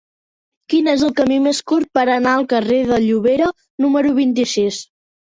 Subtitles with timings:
[0.73, 3.55] Quin és el camí més curt per anar al carrer de Llobera
[3.87, 4.87] número vint-i-sis?